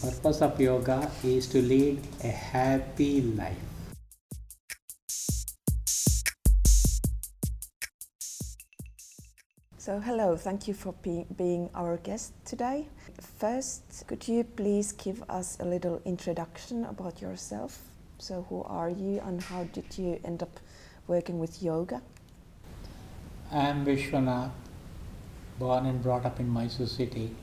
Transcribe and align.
Purpose 0.00 0.42
of 0.42 0.60
yoga 0.60 1.10
is 1.24 1.48
to 1.48 1.60
lead 1.60 1.98
a 2.22 2.28
happy 2.28 3.20
life. 3.20 3.58
So, 9.76 9.98
hello, 9.98 10.36
thank 10.36 10.68
you 10.68 10.74
for 10.74 10.92
be- 11.02 11.26
being 11.36 11.68
our 11.74 11.96
guest 11.96 12.32
today. 12.44 12.86
First, 13.40 14.06
could 14.06 14.28
you 14.28 14.44
please 14.44 14.92
give 14.92 15.24
us 15.28 15.56
a 15.58 15.64
little 15.64 16.00
introduction 16.04 16.84
about 16.84 17.20
yourself? 17.20 17.80
So, 18.18 18.46
who 18.48 18.62
are 18.62 18.90
you 18.90 19.20
and 19.26 19.42
how 19.42 19.64
did 19.64 19.98
you 19.98 20.20
end 20.24 20.44
up 20.44 20.60
working 21.08 21.40
with 21.40 21.60
yoga? 21.60 22.02
I 23.50 23.66
am 23.66 23.84
Viswanath, 23.84 24.52
born 25.58 25.86
and 25.86 26.00
brought 26.00 26.24
up 26.24 26.38
in 26.38 26.48
Mysore 26.48 26.86
city. 26.86 27.34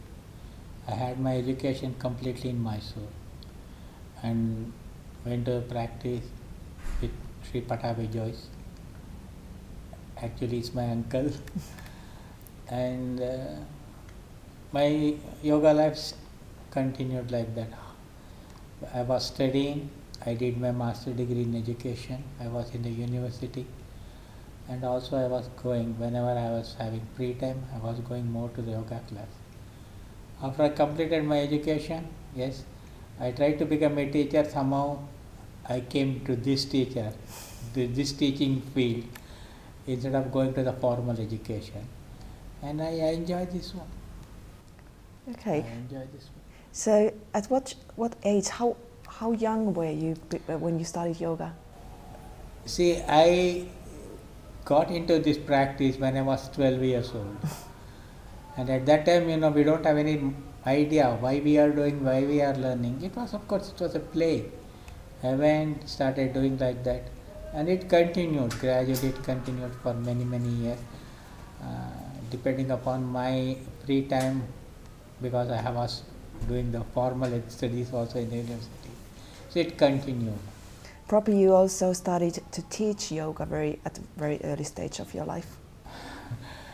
I 0.88 0.92
had 0.92 1.20
my 1.20 1.36
education 1.36 1.96
completely 1.98 2.52
in 2.52 2.62
Mysore 2.62 3.14
and 4.22 4.72
went 5.26 5.46
to 5.46 5.62
practice 5.62 6.26
with 7.02 7.12
Sri 7.44 7.62
Pattabhi 7.62 8.12
Jois. 8.12 8.48
Actually, 10.22 10.60
it's 10.60 10.74
my 10.74 10.88
uncle. 10.90 11.32
and 12.70 13.22
uh, 13.22 13.56
my 14.72 15.16
yoga 15.42 15.74
life 15.74 16.14
continued 16.70 17.32
like 17.32 17.56
that. 17.56 17.70
I 18.94 19.02
was 19.02 19.26
studying, 19.26 19.90
I 20.26 20.36
did 20.36 20.58
my 20.60 20.72
master 20.72 21.14
degree 21.14 21.44
in 21.44 21.56
education, 21.56 22.24
I 22.40 22.48
was 22.48 22.76
in 22.76 22.84
the 22.84 22.90
university, 22.90 23.66
and 24.68 24.84
also 24.84 25.18
I 25.18 25.28
was 25.28 25.48
going 25.64 25.98
whenever 25.98 26.30
I 26.30 26.50
was 26.52 26.76
having 26.78 27.08
free 27.16 27.34
time, 27.34 27.64
I 27.74 27.80
was 27.80 28.00
going 28.02 28.32
more 28.32 28.50
to 28.50 28.62
the 28.62 28.72
yoga 28.72 29.02
class. 29.08 29.45
After 30.42 30.64
I 30.64 30.70
completed 30.70 31.24
my 31.24 31.40
education, 31.40 32.08
yes, 32.36 32.64
I 33.20 33.32
tried 33.32 33.58
to 33.60 33.66
become 33.66 33.98
a 33.98 34.10
teacher. 34.12 34.44
Somehow, 34.44 35.00
I 35.68 35.80
came 35.80 36.24
to 36.26 36.36
this 36.36 36.66
teacher, 36.66 37.14
this 37.74 38.12
teaching 38.12 38.62
field, 38.62 39.06
instead 39.88 40.16
of 40.16 40.32
going 40.32 40.54
to 40.54 40.64
the 40.64 40.74
formal 40.74 41.20
education, 41.20 41.88
and 42.62 42.82
I, 42.82 42.88
I 42.88 43.12
enjoy 43.20 43.46
this 43.46 43.74
one. 43.74 43.88
Okay. 45.32 45.64
I 45.68 45.74
enjoy 45.78 46.06
this 46.14 46.26
one. 46.26 46.44
So, 46.72 47.14
at 47.34 47.46
what 47.46 47.74
what 47.96 48.16
age? 48.24 48.50
How 48.50 48.76
how 49.08 49.32
young 49.32 49.74
were 49.74 49.90
you 49.90 50.16
uh, 50.50 50.58
when 50.58 50.78
you 50.78 50.86
started 50.86 51.20
yoga? 51.20 51.54
See, 52.66 53.02
I 53.08 53.68
got 54.66 54.90
into 54.90 55.20
this 55.20 55.38
practice 55.38 55.98
when 55.98 56.18
I 56.18 56.22
was 56.22 56.50
12 56.50 56.84
years 56.84 57.12
old. 57.14 57.38
and 58.58 58.70
at 58.70 58.86
that 58.86 59.06
time, 59.06 59.30
you 59.30 59.38
know, 59.38 59.50
we 59.50 59.64
don't 59.64 59.86
have 59.86 59.98
any 59.98 60.34
idea 60.66 61.18
why 61.20 61.40
we 61.40 61.58
are 61.58 61.72
doing, 61.72 62.04
why 62.04 62.24
we 62.24 62.42
are 62.42 62.56
learning. 62.56 63.02
It 63.04 63.16
was, 63.16 63.34
of 63.34 63.48
course, 63.48 63.72
it 63.72 63.80
was 63.80 63.96
a 63.96 64.00
play. 64.00 64.46
I 65.24 65.34
went, 65.34 65.88
started 65.90 66.34
doing 66.34 66.58
like 66.58 66.84
that. 66.84 67.04
And 67.54 67.70
it 67.70 67.90
continued, 67.90 68.52
gradually 68.60 69.10
it 69.10 69.24
continued 69.24 69.74
for 69.82 69.94
many, 69.94 70.24
many 70.24 70.50
years. 70.50 70.80
Uh, 71.62 71.90
depending 72.30 72.72
upon 72.72 73.06
my 73.06 73.58
free 73.86 74.04
time, 74.04 74.44
because 75.22 75.50
I 75.50 75.70
was 75.72 76.04
doing 76.48 76.72
the 76.72 76.84
formal 76.94 77.42
studies 77.48 77.94
also 77.94 78.20
in 78.20 78.30
the 78.30 78.38
university. 78.38 78.90
So 79.50 79.60
it 79.60 79.78
continued. 79.78 80.38
Probably 81.08 81.40
you 81.40 81.54
also 81.54 81.94
started 81.94 82.42
to 82.52 82.62
teach 82.64 83.12
yoga 83.12 83.46
very 83.46 83.80
at 83.86 83.98
a 83.98 84.02
very 84.18 84.40
early 84.44 84.64
stage 84.64 85.00
of 85.00 85.14
your 85.14 85.26
life. 85.26 85.58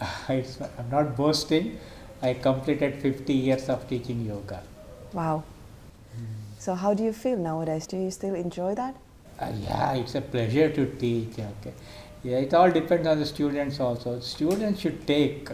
I'm 0.28 0.90
not 0.90 1.16
boasting. 1.16 1.78
I 2.22 2.34
completed 2.34 3.00
50 3.00 3.32
years 3.32 3.68
of 3.68 3.88
teaching 3.88 4.24
yoga. 4.24 4.62
Wow. 5.12 5.44
So, 6.58 6.74
how 6.74 6.92
do 6.92 7.04
you 7.04 7.12
feel 7.12 7.36
nowadays? 7.36 7.86
Do 7.86 7.96
you 7.96 8.10
still 8.10 8.34
enjoy 8.34 8.74
that? 8.74 8.96
Uh, 9.40 9.52
yeah, 9.60 9.94
it's 9.94 10.16
a 10.16 10.20
pleasure 10.20 10.68
to 10.70 10.86
teach. 10.96 11.38
Okay. 11.38 11.72
Yeah, 12.24 12.38
it 12.38 12.52
all 12.52 12.70
depends 12.70 13.06
on 13.06 13.20
the 13.20 13.26
students 13.26 13.78
also. 13.78 14.18
Students 14.18 14.80
should 14.80 15.06
take. 15.06 15.48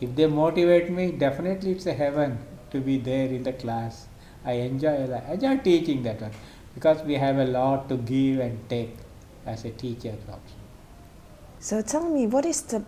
If 0.00 0.16
they 0.16 0.26
motivate 0.26 0.90
me, 0.90 1.12
definitely 1.12 1.72
it's 1.72 1.86
a 1.86 1.92
heaven 1.94 2.38
to 2.72 2.80
be 2.80 2.98
there 2.98 3.28
in 3.28 3.44
the 3.44 3.52
class. 3.52 4.08
I 4.44 4.52
enjoy 4.52 4.94
I 5.12 5.34
enjoy 5.34 5.58
teaching 5.58 6.02
that 6.02 6.20
one 6.20 6.32
because 6.74 7.02
we 7.04 7.14
have 7.14 7.38
a 7.38 7.44
lot 7.44 7.88
to 7.88 7.96
give 7.96 8.40
and 8.40 8.68
take 8.68 8.96
as 9.46 9.64
a 9.64 9.70
teacher 9.70 10.14
also. 10.28 10.56
So, 11.60 11.82
tell 11.82 12.10
me, 12.10 12.26
what 12.26 12.44
is 12.44 12.62
the 12.62 12.84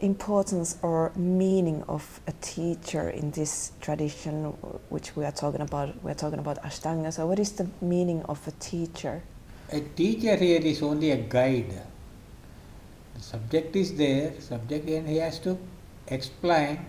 importance 0.00 0.78
or 0.82 1.12
meaning 1.16 1.82
of 1.88 2.20
a 2.26 2.32
teacher 2.40 3.10
in 3.10 3.30
this 3.32 3.72
tradition 3.80 4.44
which 4.90 5.16
we 5.16 5.24
are 5.24 5.32
talking 5.32 5.60
about? 5.60 6.02
We 6.02 6.10
are 6.10 6.14
talking 6.14 6.38
about 6.38 6.62
Ashtanga. 6.62 7.12
So, 7.12 7.26
what 7.26 7.38
is 7.38 7.52
the 7.52 7.68
meaning 7.80 8.22
of 8.24 8.46
a 8.46 8.52
teacher? 8.52 9.22
A 9.70 9.80
teacher 9.80 10.36
here 10.36 10.60
is 10.60 10.82
only 10.82 11.10
a 11.10 11.16
guide. 11.16 11.82
The 13.14 13.20
subject 13.20 13.76
is 13.76 13.96
there, 13.96 14.32
subject, 14.40 14.88
and 14.88 15.08
he 15.08 15.16
has 15.16 15.38
to 15.40 15.58
explain. 16.06 16.86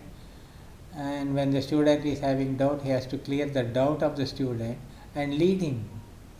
And 0.95 1.35
when 1.35 1.51
the 1.51 1.61
student 1.61 2.05
is 2.05 2.19
having 2.19 2.57
doubt, 2.57 2.81
he 2.83 2.89
has 2.89 3.05
to 3.07 3.17
clear 3.17 3.45
the 3.45 3.63
doubt 3.63 4.03
of 4.03 4.15
the 4.15 4.25
student 4.25 4.77
and 5.15 5.37
lead 5.37 5.61
him, 5.61 5.89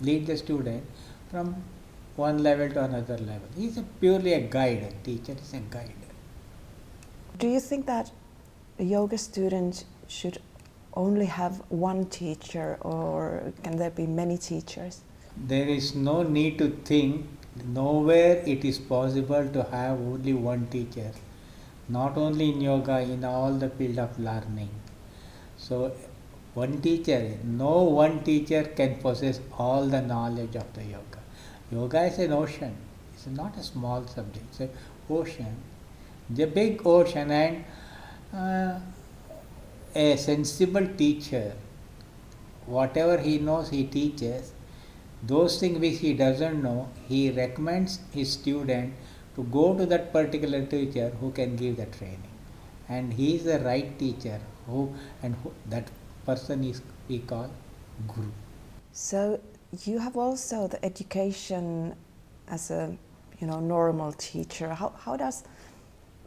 lead 0.02 0.28
the 0.28 0.38
student 0.38 0.84
from 1.30 1.56
one 2.16 2.44
level 2.44 2.70
to 2.70 2.84
another 2.84 3.18
level. 3.18 3.48
He 3.56 3.68
is 3.68 3.78
a 3.78 3.84
purely 4.00 4.34
a 4.34 4.42
guide. 4.42 4.84
A 4.84 5.06
teacher 5.06 5.36
is 5.42 5.54
a 5.54 5.60
guide. 5.60 6.09
Do 7.40 7.48
you 7.48 7.62
think 7.62 7.86
that 7.86 8.12
a 8.80 8.84
yoga 8.84 9.18
student 9.18 9.86
should 10.10 10.40
only 10.94 11.26
have 11.26 11.62
one 11.70 12.08
teacher, 12.08 12.78
or 12.82 13.54
can 13.64 13.78
there 13.78 13.92
be 13.92 14.06
many 14.06 14.38
teachers? 14.38 15.00
There 15.38 15.70
is 15.70 15.96
no 15.96 16.24
need 16.24 16.58
to 16.58 16.68
think. 16.90 17.30
Nowhere 17.66 18.44
it 18.46 18.66
is 18.66 18.78
possible 18.78 19.48
to 19.54 19.64
have 19.72 20.02
only 20.02 20.34
one 20.34 20.68
teacher. 20.68 21.14
Not 21.88 22.18
only 22.18 22.50
in 22.50 22.60
yoga, 22.60 23.00
in 23.00 23.24
all 23.24 23.54
the 23.54 23.70
field 23.70 24.00
of 24.00 24.20
learning. 24.20 24.70
So, 25.56 25.94
one 26.56 26.82
teacher, 26.82 27.38
no 27.46 27.84
one 27.84 28.22
teacher 28.26 28.64
can 28.66 28.96
possess 28.98 29.40
all 29.58 29.86
the 29.86 30.02
knowledge 30.02 30.58
of 30.58 30.74
the 30.74 30.84
yoga. 30.84 31.24
Yoga 31.72 32.04
is 32.04 32.20
an 32.20 32.34
ocean. 32.34 32.76
It's 33.14 33.28
not 33.28 33.56
a 33.56 33.64
small 33.64 34.06
subject. 34.08 34.46
It's 34.52 34.60
an 34.60 34.72
ocean. 35.10 35.56
The 36.30 36.46
big 36.46 36.86
ocean 36.86 37.32
and 37.32 37.66
uh, 38.34 38.80
a 39.96 40.16
sensible 40.18 40.88
teacher, 40.98 41.54
whatever 42.66 43.18
he 43.18 43.40
knows, 43.40 43.70
he 43.70 43.86
teaches. 43.86 44.54
Those 45.24 45.60
things 45.60 45.80
which 45.80 46.00
he 46.00 46.14
doesn't 46.14 46.62
know, 46.64 46.90
he 47.08 47.32
recommends 47.32 48.00
his 48.14 48.32
student 48.32 48.94
to 49.36 49.44
go 49.44 49.78
to 49.78 49.86
that 49.86 50.14
particular 50.14 50.66
teacher 50.66 51.10
who 51.20 51.32
can 51.32 51.56
give 51.56 51.78
the 51.78 51.86
training. 51.88 52.24
And 52.88 53.14
he 53.14 53.36
is 53.36 53.44
the 53.44 53.60
right 53.60 53.98
teacher 54.00 54.40
who 54.66 54.94
and 55.22 55.36
who, 55.44 55.52
that 55.68 55.90
person 56.26 56.64
is 56.64 56.82
we 57.08 57.20
call 57.20 57.50
guru. 58.08 58.32
So 58.92 59.40
you 59.84 60.00
have 60.00 60.18
also 60.18 60.68
the 60.68 60.84
education 60.84 61.96
as 62.48 62.72
a 62.72 62.96
you 63.40 63.48
know 63.48 63.60
normal 63.60 64.14
teacher. 64.14 64.74
How 64.74 64.94
how 64.98 65.18
does 65.18 65.44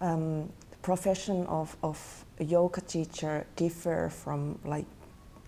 um, 0.03 0.53
profession 0.83 1.47
of, 1.47 1.77
of 1.83 2.25
a 2.41 2.45
yoga 2.45 2.81
teacher 2.81 3.47
differ 3.57 4.11
from 4.11 4.59
like 4.65 4.87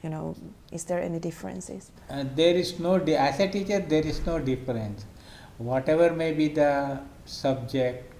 you 0.02 0.08
know 0.08 0.36
is 0.72 0.84
there 0.84 1.00
any 1.02 1.18
differences? 1.18 1.90
Uh, 2.08 2.24
there 2.34 2.54
is 2.54 2.78
no 2.78 2.98
di- 2.98 3.16
as 3.16 3.40
a 3.40 3.48
teacher 3.48 3.80
there 3.80 4.06
is 4.06 4.24
no 4.26 4.38
difference. 4.38 5.04
Whatever 5.58 6.12
may 6.12 6.32
be 6.32 6.48
the 6.48 7.00
subject, 7.24 8.12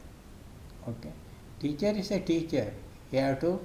okay. 0.88 1.12
Teacher 1.60 1.90
is 1.90 2.10
a 2.10 2.20
teacher. 2.20 2.72
He 3.10 3.16
have 3.16 3.40
to 3.40 3.60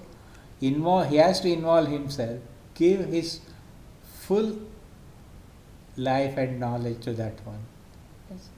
involve. 0.61 1.09
He 1.09 1.17
has 1.17 1.41
to 1.41 1.51
involve 1.51 1.87
himself, 1.87 2.39
give 2.75 3.05
his 3.05 3.39
full 4.03 4.57
life 5.97 6.37
and 6.37 6.59
knowledge 6.59 7.01
to 7.01 7.13
that 7.13 7.45
one. 7.45 7.61
Yes. 8.31 8.49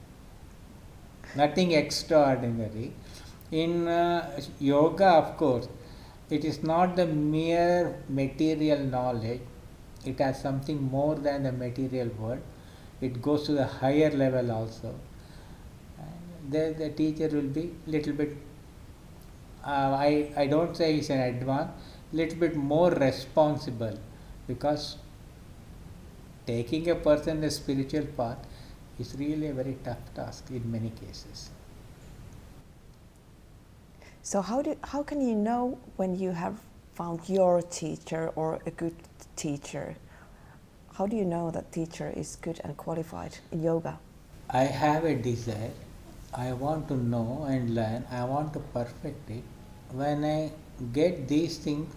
Nothing 1.36 1.72
extraordinary. 1.72 2.94
In 3.52 3.88
uh, 3.88 4.40
yoga, 4.60 5.08
of 5.08 5.38
course, 5.38 5.68
it 6.30 6.46
is 6.46 6.64
not 6.64 6.96
the 6.96 7.06
mere 7.06 8.02
material 8.08 8.80
knowledge, 8.80 9.42
it 10.06 10.20
has 10.20 10.42
something 10.42 10.82
more 10.82 11.16
than 11.16 11.44
the 11.44 11.52
material 11.52 12.10
world. 12.18 12.40
It 13.02 13.22
goes 13.22 13.46
to 13.48 13.52
the 13.52 13.66
higher 13.66 14.10
level 14.12 14.52
also. 14.52 14.96
There, 16.50 16.74
the 16.74 16.90
teacher 16.90 17.28
will 17.28 17.50
be 17.60 17.72
little 17.86 18.14
bit. 18.14 18.36
Uh, 19.64 19.96
I 20.08 20.32
I 20.36 20.48
don't 20.48 20.76
say 20.76 20.94
he's 20.94 21.10
an 21.10 21.20
advanced, 21.20 21.74
little 22.14 22.40
bit 22.40 22.56
more 22.56 22.90
responsible, 22.92 23.98
because 24.48 24.98
taking 26.48 26.90
a 26.90 26.96
person 26.96 27.42
the 27.42 27.52
spiritual 27.52 28.06
path 28.18 28.38
is 29.00 29.16
really 29.20 29.48
a 29.48 29.54
very 29.54 29.78
tough 29.84 30.14
task 30.16 30.50
in 30.50 30.72
many 30.72 30.90
cases. 30.90 31.52
So 34.24 34.42
how 34.42 34.62
do 34.62 34.76
how 34.84 35.02
can 35.04 35.22
you 35.22 35.34
know 35.36 35.80
when 35.98 36.16
you 36.16 36.32
have 36.32 36.60
found 36.94 37.28
your 37.28 37.62
teacher 37.62 38.32
or 38.36 38.60
a 38.66 38.72
good 38.72 38.96
teacher? 39.36 39.96
How 40.94 41.08
do 41.08 41.16
you 41.16 41.26
know 41.26 41.50
that 41.52 41.72
teacher 41.72 42.14
is 42.16 42.36
good 42.36 42.62
and 42.64 42.78
qualified 42.78 43.38
in 43.52 43.64
yoga? 43.64 43.98
I 44.50 44.64
have 44.66 45.06
a 45.06 45.16
desire. 45.16 45.72
I 46.34 46.54
want 46.54 46.88
to 46.90 46.96
know 46.96 47.46
and 47.50 47.74
learn. 47.74 48.06
I 48.12 48.24
want 48.26 48.54
to 48.54 48.60
perfect 48.60 49.30
it. 49.30 49.44
When 49.92 50.24
I 50.24 50.52
get 50.94 51.28
these 51.28 51.58
things, 51.58 51.92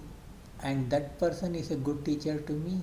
and 0.63 0.89
that 0.91 1.19
person 1.19 1.55
is 1.55 1.71
a 1.71 1.77
good 1.77 2.05
teacher 2.07 2.39
to 2.41 2.53
me. 2.53 2.81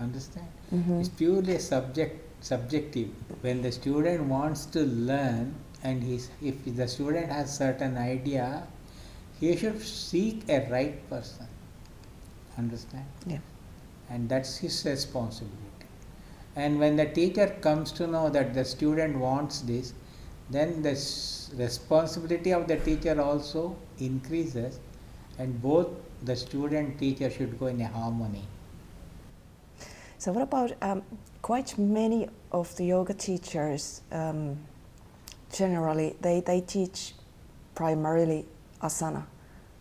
Understand? 0.00 0.48
Mhm. 0.72 1.00
It's 1.00 1.08
purely 1.22 1.58
subject 1.58 2.20
subjective. 2.52 3.10
When 3.42 3.62
the 3.62 3.70
student 3.72 4.26
wants 4.36 4.66
to 4.76 4.82
learn, 5.12 5.54
and 5.84 6.02
he's, 6.02 6.30
if 6.42 6.54
the 6.64 6.88
student 6.88 7.30
has 7.30 7.56
certain 7.56 7.96
idea, 7.96 8.66
he 9.38 9.56
should 9.56 9.80
seek 9.82 10.48
a 10.48 10.66
right 10.70 11.08
person. 11.10 11.46
Understand? 12.56 13.04
Yeah. 13.26 13.38
and 14.10 14.28
that's 14.28 14.56
his 14.58 14.84
responsibility. 14.84 15.58
And 16.56 16.78
when 16.78 16.96
the 16.96 17.06
teacher 17.06 17.48
comes 17.60 17.90
to 17.92 18.06
know 18.06 18.30
that 18.30 18.54
the 18.54 18.64
student 18.64 19.18
wants 19.18 19.60
this, 19.60 19.92
then 20.50 20.82
the 20.82 20.92
responsibility 21.56 22.52
of 22.52 22.68
the 22.68 22.76
teacher 22.76 23.20
also 23.20 23.76
increases, 23.98 24.78
and 25.38 25.60
both 25.60 25.88
the 26.22 26.36
student 26.36 26.98
teacher 26.98 27.30
should 27.30 27.58
go 27.58 27.66
in 27.66 27.80
a 27.80 27.88
harmony. 27.88 28.44
So, 30.18 30.32
what 30.32 30.42
about 30.42 30.72
um, 30.80 31.02
quite 31.42 31.76
many 31.76 32.28
of 32.52 32.74
the 32.76 32.84
yoga 32.84 33.14
teachers? 33.14 34.02
Um, 34.12 34.58
generally, 35.54 36.16
they, 36.20 36.40
they 36.40 36.60
teach 36.60 37.14
primarily 37.74 38.44
asana, 38.82 39.24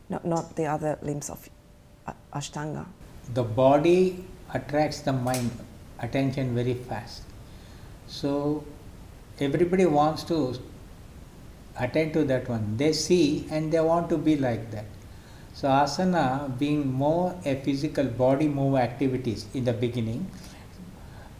not, 0.09 0.25
not 0.25 0.55
the 0.55 0.65
other 0.65 0.97
limbs 1.01 1.29
of 1.29 1.49
Ashtanga. 2.33 2.85
The 3.33 3.43
body 3.43 4.23
attracts 4.53 4.99
the 5.01 5.13
mind 5.13 5.51
attention 5.99 6.53
very 6.55 6.73
fast. 6.73 7.23
So 8.07 8.63
everybody 9.39 9.85
wants 9.85 10.23
to 10.25 10.55
attend 11.79 12.13
to 12.13 12.23
that 12.25 12.47
one. 12.47 12.77
They 12.77 12.93
see 12.93 13.47
and 13.49 13.71
they 13.71 13.79
want 13.79 14.09
to 14.09 14.17
be 14.17 14.37
like 14.37 14.69
that. 14.71 14.85
So 15.53 15.67
asana 15.67 16.57
being 16.57 16.91
more 16.91 17.35
a 17.45 17.55
physical 17.55 18.05
body 18.05 18.47
move 18.47 18.75
activities 18.75 19.45
in 19.53 19.65
the 19.65 19.73
beginning, 19.73 20.29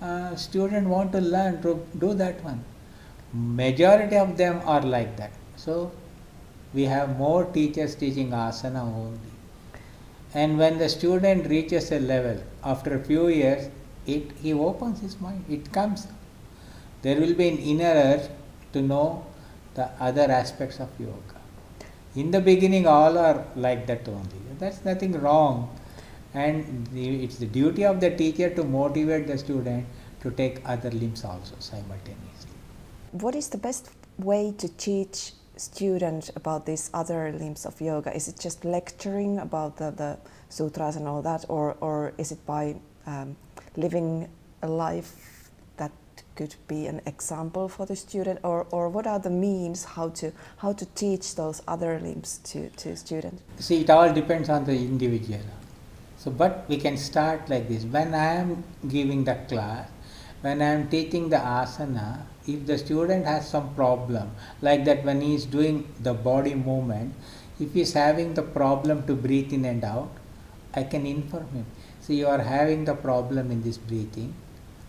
uh, 0.02 0.36
student 0.36 0.88
want 0.88 1.12
to 1.14 1.22
learn 1.22 1.62
to 1.64 1.86
do 1.98 2.14
that 2.16 2.44
one. 2.44 2.64
Majority 3.34 4.16
of 4.18 4.38
them 4.38 4.62
are 4.66 4.82
like 4.82 5.18
that. 5.18 5.32
So 5.56 5.92
we 6.74 6.84
have 6.84 7.18
more 7.18 7.46
teachers 7.46 7.96
teaching 7.96 8.30
asana 8.30 8.82
only. 8.82 9.34
And 10.36 10.58
when 10.58 10.78
the 10.78 10.90
student 10.90 11.48
reaches 11.48 11.92
a 11.92 12.00
level, 12.00 12.44
after 12.64 12.96
a 12.96 13.00
few 13.00 13.28
years, 13.28 13.70
it 14.06 14.32
he 14.42 14.54
opens 14.54 15.00
his 15.00 15.20
mind. 15.20 15.46
It 15.50 15.72
comes. 15.72 16.08
There 17.02 17.20
will 17.20 17.34
be 17.34 17.50
an 17.50 17.58
inner 17.58 17.94
urge 18.12 18.30
to 18.74 18.82
know 18.82 19.26
the 19.76 19.90
other 20.00 20.30
aspects 20.32 20.80
of 20.80 20.90
yoga. 21.00 21.42
In 22.16 22.32
the 22.32 22.42
beginning, 22.42 22.86
all 22.88 23.18
are 23.18 23.46
like 23.56 23.88
that 23.88 24.08
only. 24.08 24.42
That's 24.60 24.86
nothing 24.86 25.20
wrong. 25.20 25.76
And 26.34 26.88
the, 26.94 27.24
it's 27.24 27.38
the 27.38 27.46
duty 27.46 27.86
of 27.86 28.00
the 28.00 28.16
teacher 28.16 28.50
to 28.52 28.64
motivate 28.64 29.28
the 29.28 29.38
student 29.38 29.86
to 30.22 30.32
take 30.32 30.62
other 30.66 30.92
limbs 30.92 31.24
also 31.24 31.56
simultaneously. 31.60 32.53
What 33.14 33.36
is 33.36 33.50
the 33.50 33.60
best 33.60 33.92
way 34.18 34.56
to 34.58 34.68
teach 34.68 35.34
students 35.56 36.32
about 36.36 36.66
these 36.66 36.90
other 36.96 37.32
limbs 37.32 37.64
of 37.64 37.80
yoga? 37.80 38.12
Is 38.16 38.28
it 38.28 38.40
just 38.40 38.66
lecturing 38.66 39.38
about 39.38 39.78
the, 39.78 39.92
the 39.92 40.18
sutras 40.50 40.96
and 40.96 41.08
all 41.08 41.22
that, 41.22 41.46
or, 41.48 41.78
or 41.80 42.14
is 42.18 42.32
it 42.32 42.44
by 42.48 42.76
um, 43.06 43.36
living 43.78 44.28
a 44.64 44.68
life 44.68 45.52
that 45.78 45.92
could 46.36 46.56
be 46.68 46.88
an 46.88 47.02
example 47.06 47.70
for 47.70 47.86
the 47.86 47.96
student, 47.96 48.40
or, 48.44 48.66
or 48.72 48.90
what 48.90 49.06
are 49.06 49.20
the 49.20 49.30
means 49.30 49.86
how 49.86 50.10
to 50.10 50.32
how 50.58 50.74
to 50.74 50.86
teach 50.96 51.36
those 51.36 51.62
other 51.68 52.00
limbs 52.00 52.40
to, 52.46 52.70
to 52.70 52.96
students? 52.96 53.44
See, 53.60 53.82
it 53.82 53.92
all 53.92 54.12
depends 54.12 54.50
on 54.50 54.66
the 54.66 54.76
individual. 54.76 55.46
So, 56.18 56.32
but 56.32 56.66
we 56.68 56.78
can 56.78 56.98
start 56.98 57.48
like 57.48 57.68
this. 57.68 57.84
When 57.84 58.16
I 58.16 58.38
am 58.38 58.64
giving 58.88 59.24
the 59.24 59.36
class, 59.48 59.88
when 60.44 60.62
I 60.62 60.72
am 60.78 60.90
teaching 60.90 61.30
the 61.30 61.38
asana, 61.38 62.24
if 62.46 62.66
the 62.66 62.78
student 62.78 63.26
has 63.26 63.50
some 63.50 63.74
problem, 63.76 64.32
like 64.62 64.84
that 64.86 65.06
when 65.06 65.22
he 65.22 65.36
is 65.36 65.46
doing 65.46 65.88
the 66.02 66.14
body 66.14 66.54
movement, 66.54 67.14
if 67.62 67.74
he 67.74 67.82
is 67.82 67.94
having 67.94 68.34
the 68.34 68.42
problem 68.42 69.06
to 69.08 69.16
breathe 69.16 69.54
in 69.54 69.64
and 69.64 69.86
out, 69.86 70.12
I 70.76 70.84
can 70.84 71.06
inform 71.06 71.48
him. 71.50 71.66
So, 72.02 72.12
you 72.12 72.28
are 72.28 72.42
having 72.42 72.84
the 72.84 72.96
problem 72.96 73.52
in 73.52 73.62
this 73.64 73.78
breathing, 73.78 74.34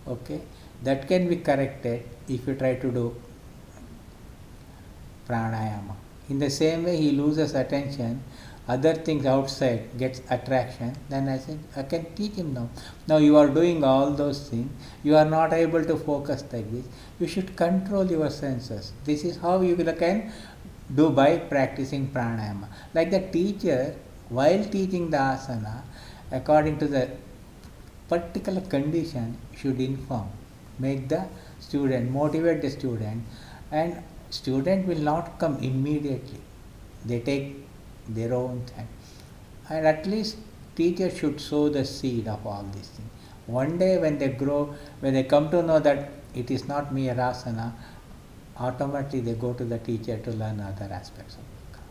okay? 0.08 0.40
That 0.82 1.06
can 1.06 1.28
be 1.28 1.36
corrected 1.36 2.02
if 2.28 2.48
you 2.48 2.56
try 2.56 2.74
to 2.74 2.90
do 2.90 3.14
pranayama. 5.28 5.94
In 6.28 6.40
the 6.40 6.50
same 6.50 6.82
way, 6.84 6.96
he 6.96 7.12
loses 7.12 7.54
attention, 7.54 8.24
other 8.66 8.94
things 8.94 9.26
outside 9.26 9.98
gets 9.98 10.22
attraction. 10.30 10.96
Then 11.10 11.28
I 11.28 11.38
said, 11.38 11.58
I 11.76 11.82
can 11.82 12.14
teach 12.14 12.32
him 12.32 12.54
now. 12.54 12.70
Now 13.06 13.18
you 13.18 13.36
are 13.36 13.48
doing 13.48 13.84
all 13.84 14.10
those 14.10 14.48
things. 14.48 14.70
You 15.02 15.16
are 15.16 15.24
not 15.24 15.52
able 15.52 15.84
to 15.84 15.96
focus 15.96 16.44
like 16.52 16.70
this. 16.72 16.86
You 17.20 17.26
should 17.26 17.56
control 17.56 18.10
your 18.10 18.30
senses. 18.30 18.92
This 19.04 19.24
is 19.24 19.36
how 19.36 19.60
you 19.60 19.76
can 19.76 20.32
do 20.94 21.10
by 21.10 21.36
practicing 21.36 22.08
pranayama. 22.08 22.68
Like 22.94 23.10
the 23.10 23.20
teacher, 23.20 23.96
while 24.30 24.64
teaching 24.64 25.10
the 25.10 25.18
asana, 25.18 25.82
according 26.30 26.78
to 26.78 26.88
the 26.88 27.10
particular 28.08 28.62
condition, 28.62 29.36
should 29.56 29.80
inform, 29.80 30.28
make 30.78 31.08
the 31.08 31.26
student, 31.60 32.10
motivate 32.10 32.62
the 32.62 32.70
student, 32.70 33.24
and 33.70 34.02
student 34.30 34.86
will 34.86 34.98
not 34.98 35.38
come 35.38 35.58
immediately. 35.58 36.40
They 37.04 37.20
take 37.20 37.63
their 38.08 38.34
own 38.34 38.64
time. 38.66 38.88
And 39.70 39.86
at 39.86 40.06
least 40.06 40.36
teacher 40.76 41.10
should 41.10 41.40
sow 41.40 41.68
the 41.68 41.84
seed 41.84 42.28
of 42.28 42.46
all 42.46 42.64
these 42.74 42.88
things. 42.88 43.10
One 43.46 43.78
day 43.78 43.98
when 43.98 44.18
they 44.18 44.28
grow, 44.28 44.74
when 45.00 45.14
they 45.14 45.24
come 45.24 45.50
to 45.50 45.62
know 45.62 45.78
that 45.78 46.10
it 46.34 46.50
is 46.50 46.66
not 46.66 46.92
mere 46.92 47.14
asana, 47.14 47.72
automatically 48.58 49.20
they 49.20 49.34
go 49.34 49.52
to 49.52 49.64
the 49.64 49.78
teacher 49.78 50.18
to 50.18 50.30
learn 50.32 50.60
other 50.60 50.88
aspects 50.92 51.34
of 51.34 51.40
yoga. 51.40 51.82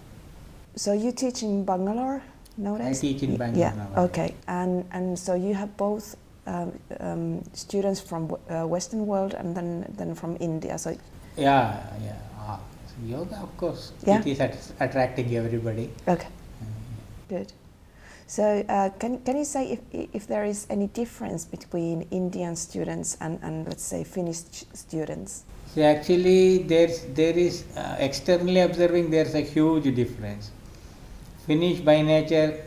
So 0.75 0.93
you 0.93 1.11
teach 1.11 1.43
in 1.43 1.63
Bangalore 1.63 2.21
nowadays? 2.57 2.99
I 2.99 3.01
teach 3.01 3.23
in 3.23 3.37
Bangalore 3.37 3.87
Yeah. 3.95 4.03
Okay. 4.03 4.35
And 4.47 4.85
and 4.91 5.17
so 5.17 5.35
you 5.35 5.53
have 5.53 5.75
both 5.77 6.15
um, 6.47 6.77
um, 6.99 7.43
students 7.53 8.01
from 8.01 8.35
uh, 8.49 8.67
Western 8.67 9.05
world 9.05 9.33
and 9.33 9.55
then 9.55 9.85
then 9.97 10.15
from 10.15 10.37
India. 10.39 10.77
So 10.77 10.97
Yeah, 11.37 11.81
yeah. 12.03 12.15
So 12.93 13.07
yoga, 13.07 13.35
of 13.41 13.57
course, 13.57 13.91
Yeah. 14.05 14.19
it 14.19 14.27
is 14.27 14.39
at- 14.39 14.57
attracting 14.79 15.35
everybody. 15.35 15.89
okay, 16.07 16.27
Uh, 16.61 16.65
good. 17.29 17.51
So 18.27 18.43
uh, 18.69 18.89
can 18.99 19.19
can 19.25 19.35
you 19.37 19.45
say 19.45 19.63
if 19.73 19.79
if 20.13 20.27
there 20.27 20.45
is 20.45 20.65
any 20.69 20.87
difference 20.87 21.45
between 21.45 22.05
Indian 22.11 22.55
students 22.55 23.17
and 23.19 23.37
and 23.43 23.67
let's 23.67 23.83
say 23.83 24.03
Finnish 24.03 24.41
students? 24.73 25.43
See, 25.73 25.83
actually, 25.83 26.59
there's 26.63 27.01
there 27.13 27.37
is 27.37 27.63
uh, 27.75 27.95
externally 27.99 28.61
observing 28.61 29.09
there's 29.11 29.35
a 29.35 29.41
huge 29.41 29.89
difference. 29.95 30.51
Finnish 31.47 31.81
by 31.81 32.01
nature, 32.01 32.63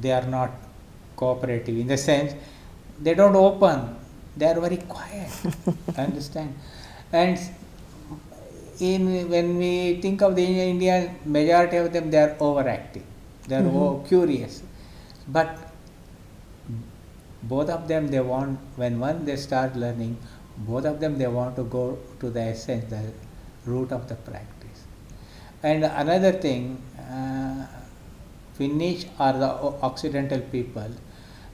they 0.00 0.12
are 0.12 0.26
not 0.26 0.50
cooperative 1.16 1.76
in 1.78 1.86
the 1.86 1.96
sense 1.98 2.32
they 3.02 3.14
don't 3.14 3.36
open. 3.36 3.96
They 4.36 4.46
are 4.46 4.58
very 4.60 4.78
quiet. 4.78 5.30
I 5.96 6.02
understand? 6.08 6.54
And 7.12 7.38
in 8.80 9.28
when 9.30 9.56
we 9.58 10.00
think 10.00 10.22
of 10.22 10.36
the 10.36 10.44
Indian, 10.44 11.10
majority 11.24 11.76
of 11.76 11.92
them 11.92 12.10
they 12.10 12.18
are 12.18 12.34
overactive. 12.48 13.02
They 13.48 13.56
are 13.56 13.62
Mhm. 13.62 14.06
curious, 14.08 14.62
but 15.28 15.58
both 17.42 17.68
of 17.70 17.88
them 17.88 18.08
they 18.08 18.20
want 18.20 18.58
when 18.76 18.98
one 18.98 19.24
they 19.24 19.36
start 19.36 19.76
learning 19.76 20.16
both 20.68 20.84
of 20.90 21.00
them 21.00 21.18
they 21.18 21.26
want 21.26 21.56
to 21.56 21.64
go 21.64 21.98
to 22.20 22.30
the 22.30 22.40
essence 22.40 22.84
the 22.90 23.02
root 23.66 23.92
of 23.92 24.08
the 24.08 24.14
practice 24.28 24.80
and 25.62 25.84
another 25.84 26.32
thing 26.32 26.64
uh, 27.16 27.66
finnish 28.54 29.06
or 29.18 29.32
the 29.44 29.50
occidental 29.90 30.40
people 30.56 30.90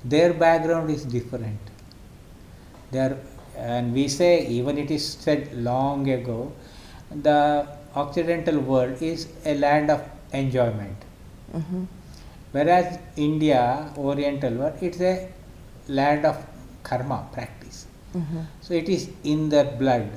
their 0.05 0.33
background 0.33 0.91
is 0.91 1.05
different 1.05 1.59
they 2.93 3.01
are 3.01 3.17
and 3.57 3.93
we 3.93 4.07
say 4.09 4.47
even 4.59 4.79
it 4.79 4.91
is 4.91 5.05
said 5.25 5.53
long 5.69 6.09
ago 6.09 6.53
the 7.11 7.67
occidental 7.95 8.59
world 8.61 9.03
is 9.03 9.29
a 9.45 9.55
land 9.55 9.91
of 9.91 10.03
enjoyment 10.33 10.97
hmm 11.53 11.85
Whereas 12.53 12.99
India, 13.17 13.93
Oriental 13.97 14.53
world, 14.55 14.75
it's 14.81 15.01
a 15.01 15.29
land 15.89 16.27
of 16.27 16.45
karma 16.83 17.29
practice. 17.33 17.87
hmm 18.13 18.41
So 18.61 18.75
it 18.75 18.89
is 18.89 19.09
in 19.23 19.49
their 19.51 19.67
blood. 19.83 20.09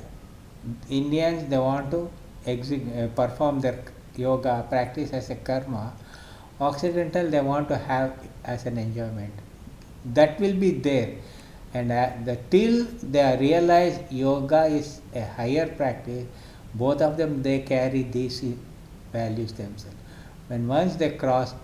Indians 0.90 1.48
they 1.48 1.58
want 1.58 1.90
to 1.92 2.10
uh, 2.48 3.06
perform 3.14 3.60
their 3.60 3.78
yoga 4.16 4.66
practice 4.68 5.12
as 5.12 5.30
a 5.30 5.36
karma. 5.36 5.92
Occidental 6.60 7.28
they 7.30 7.40
want 7.40 7.68
to 7.68 7.76
have 7.76 8.12
as 8.44 8.66
an 8.66 8.78
enjoyment. 8.78 9.32
That 10.04 10.40
will 10.40 10.54
be 10.54 10.72
there. 10.72 11.10
And 11.72 11.90
uh, 11.92 12.10
the, 12.24 12.38
till 12.50 12.84
they 13.02 13.36
realize 13.40 14.00
yoga 14.10 14.66
is 14.66 15.00
a 15.14 15.24
higher 15.24 15.66
practice, 15.66 16.26
both 16.74 17.00
of 17.00 17.16
them 17.16 17.42
they 17.42 17.60
carry 17.60 18.02
these 18.02 18.42
values 19.12 19.52
themselves. 19.52 19.96
When 20.48 20.66
once 20.68 20.96
they 20.96 21.10
cross, 21.10 21.54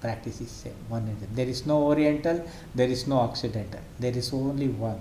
practice 0.00 0.40
is 0.40 0.50
same, 0.50 0.74
one 0.88 1.02
and 1.08 1.18
same. 1.20 1.34
There 1.34 1.48
is 1.48 1.66
no 1.66 1.82
Oriental, 1.82 2.44
there 2.74 2.88
is 2.88 3.06
no 3.06 3.18
Occidental. 3.18 3.80
There 3.98 4.16
is 4.16 4.32
only 4.32 4.68
one 4.68 5.00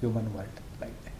human 0.00 0.32
world 0.34 0.48
like 0.80 0.92
that. 1.04 1.12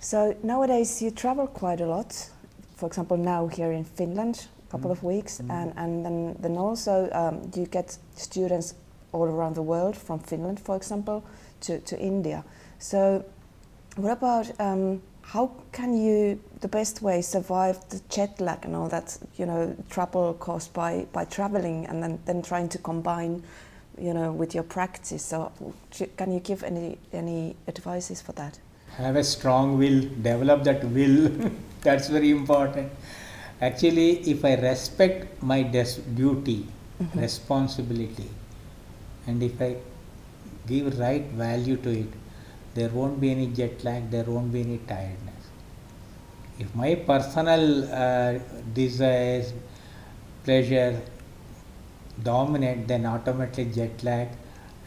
So 0.00 0.36
nowadays 0.42 1.02
you 1.02 1.10
travel 1.10 1.46
quite 1.46 1.80
a 1.80 1.86
lot. 1.86 2.30
For 2.76 2.86
example, 2.86 3.16
now 3.16 3.46
here 3.46 3.72
in 3.72 3.84
Finland, 3.84 4.48
a 4.68 4.70
couple 4.70 4.88
Mm. 4.90 4.92
of 4.98 5.02
weeks, 5.04 5.40
Mm. 5.40 5.50
and 5.50 5.72
and 5.76 6.04
then 6.04 6.36
then 6.42 6.56
also 6.58 7.08
um, 7.12 7.40
you 7.54 7.66
get 7.66 7.98
students 8.16 8.74
all 9.12 9.24
around 9.28 9.54
the 9.54 9.62
world 9.62 9.96
from 9.96 10.18
Finland, 10.20 10.58
for 10.60 10.76
example, 10.76 11.22
to 11.60 11.78
to 11.80 11.96
India. 11.98 12.42
So 12.78 13.22
what 13.96 14.12
about 14.12 14.46
um, 14.60 15.02
how 15.22 15.50
can 15.72 15.94
you 15.96 16.40
the 16.60 16.68
best 16.68 17.02
way 17.02 17.22
survive 17.22 17.76
the 17.88 18.00
jet 18.08 18.40
lag 18.40 18.64
and 18.64 18.74
all 18.76 18.88
that 18.88 19.16
you 19.36 19.46
know 19.46 19.74
trouble 19.90 20.34
caused 20.34 20.72
by 20.72 21.06
by 21.12 21.24
traveling 21.24 21.86
and 21.86 22.02
then 22.02 22.18
then 22.26 22.42
trying 22.42 22.68
to 22.68 22.78
combine 22.78 23.42
you 23.98 24.12
know 24.14 24.32
with 24.32 24.54
your 24.54 24.64
practice? 24.64 25.24
So 25.24 25.52
can 26.16 26.32
you 26.32 26.40
give 26.40 26.62
any 26.64 26.98
any 27.12 27.56
advices 27.68 28.20
for 28.20 28.32
that? 28.32 28.58
Have 28.96 29.16
a 29.16 29.24
strong 29.24 29.78
will. 29.78 30.00
Develop 30.22 30.64
that 30.64 30.84
will. 30.84 31.30
That's 31.82 32.08
very 32.08 32.30
important. 32.30 32.90
Actually 33.60 34.18
if 34.30 34.44
i 34.44 34.54
respect 34.54 35.42
my 35.42 35.62
des- 35.62 36.00
duty 36.14 36.66
Mhm. 37.00 37.20
responsibility 37.22 38.28
and 39.26 39.42
if 39.42 39.60
i 39.66 39.76
give 40.66 40.98
right 40.98 41.24
value 41.42 41.76
to 41.76 41.90
it 42.00 42.10
there 42.74 42.88
won't 42.88 43.20
be 43.20 43.30
any 43.30 43.46
jet 43.48 43.82
lag 43.84 44.10
there 44.10 44.24
won't 44.24 44.52
be 44.52 44.60
any 44.60 44.78
tiredness. 44.78 45.44
If 46.58 46.74
my 46.74 46.94
personal 46.94 47.92
uh, 47.92 48.38
desires 48.74 49.52
pleasure 50.44 51.00
dominate 52.22 52.86
then 52.86 53.06
automatically 53.06 53.66
jet 53.66 54.02
lag 54.02 54.28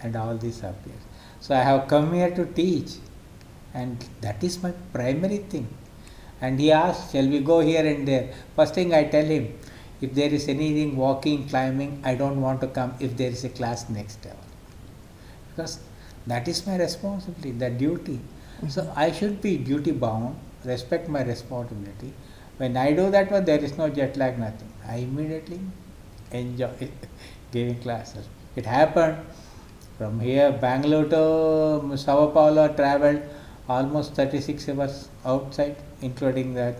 and 0.01 0.15
all 0.15 0.35
this 0.35 0.59
appears. 0.59 1.03
So 1.39 1.55
i 1.55 1.59
have 1.59 1.87
come 1.87 2.13
here 2.13 2.31
to 2.31 2.45
teach 2.45 2.91
and 3.73 4.05
that 4.21 4.43
is 4.43 4.61
my 4.61 4.71
primary 4.93 5.39
thing. 5.39 5.67
And 6.41 6.59
he 6.59 6.71
asked 6.71 7.11
shall 7.11 7.27
we 7.27 7.39
go 7.39 7.59
here 7.59 7.85
and 7.85 8.07
there? 8.07 8.33
First 8.55 8.75
thing 8.75 8.93
i 8.93 9.03
tell 9.03 9.25
him 9.25 9.57
if 10.01 10.13
there 10.13 10.29
is 10.29 10.47
anything 10.47 10.95
walking 10.97 11.47
climbing 11.47 12.01
i 12.03 12.13
don't 12.15 12.41
want 12.41 12.61
to 12.61 12.67
come 12.67 12.93
if 12.99 13.17
there 13.17 13.29
is 13.29 13.43
a 13.43 13.49
class 13.49 13.89
next 13.89 14.25
hour. 14.25 14.45
Because 15.49 15.79
that 16.27 16.47
is 16.47 16.65
my 16.65 16.77
responsibility 16.77 17.51
the 17.51 17.69
duty. 17.69 18.19
So 18.69 18.91
i 18.95 19.11
should 19.11 19.41
be 19.41 19.57
duty 19.57 19.91
bound 19.91 20.35
respect 20.65 21.09
my 21.09 21.23
responsibility. 21.23 22.13
When 22.57 22.77
i 22.77 22.93
do 22.93 23.09
that 23.11 23.31
one 23.31 23.45
there 23.45 23.63
is 23.63 23.77
no 23.77 23.89
jet 23.89 24.17
lag 24.17 24.39
nothing. 24.39 24.71
I 24.87 24.97
immediately 24.97 25.59
enjoy 26.31 26.89
giving 27.51 27.79
classes. 27.79 28.27
It 28.55 28.65
happened 28.65 29.17
from 29.97 30.19
here 30.19 30.51
bangalore 30.51 31.05
to 31.15 31.97
sao 31.97 32.27
paulo 32.27 32.67
traveled 32.81 33.21
almost 33.67 34.13
36 34.13 34.69
hours 34.69 35.09
outside 35.25 35.75
including 36.01 36.53
that. 36.53 36.75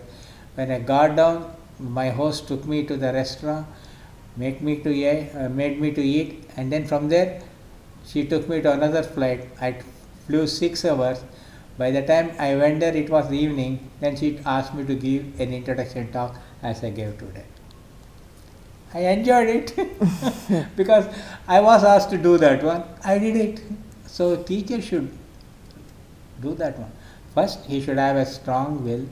When 0.54 0.70
i 0.70 0.78
got 0.78 1.16
down 1.16 1.54
my 1.78 2.10
host 2.10 2.48
took 2.48 2.64
me 2.66 2.84
to 2.86 2.96
the 2.96 3.12
restaurant 3.12 3.66
make 4.36 4.60
me 4.60 4.76
to 4.78 4.90
eat, 4.90 5.30
uh, 5.34 5.48
made 5.48 5.80
me 5.80 5.92
to 5.92 6.02
eat 6.02 6.44
and 6.56 6.72
then 6.72 6.86
from 6.86 7.08
there 7.08 7.42
she 8.06 8.24
took 8.26 8.48
me 8.48 8.60
to 8.60 8.72
another 8.72 9.02
flight 9.02 9.48
i 9.60 9.76
flew 10.26 10.46
6 10.46 10.84
hours. 10.84 11.24
By 11.76 11.90
the 11.90 12.02
time 12.02 12.30
i 12.38 12.54
went 12.54 12.80
there 12.80 12.96
it 12.96 13.10
was 13.10 13.32
evening. 13.32 13.90
Then 14.00 14.16
she 14.16 14.38
asked 14.44 14.74
me 14.74 14.84
to 14.84 14.94
give 14.94 15.40
an 15.40 15.52
introduction 15.52 16.12
talk 16.12 16.36
as 16.62 16.84
i 16.84 16.90
gave 16.90 17.18
today. 17.18 17.44
I 18.94 19.00
enjoyed 19.12 19.48
it 19.48 20.76
because 20.76 21.06
i 21.48 21.60
was 21.60 21.84
asked 21.84 22.10
to 22.10 22.18
do 22.18 22.38
that 22.38 22.62
one. 22.62 22.84
I 23.04 23.18
did 23.18 23.36
it. 23.36 23.62
So 24.06 24.36
teacher 24.42 24.80
should 24.80 25.10
do 26.40 26.54
that 26.54 26.78
one. 26.78 26.92
First, 27.34 27.64
he 27.64 27.80
should 27.80 27.98
have 27.98 28.16
a 28.16 28.26
strong 28.26 28.84
will 28.84 29.06